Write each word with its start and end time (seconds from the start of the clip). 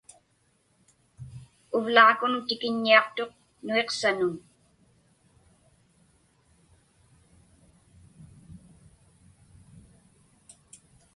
Uvlaakun 1.77 2.33
tikiññiaqtuq 2.47 3.31
Nuisanun. 3.65 4.35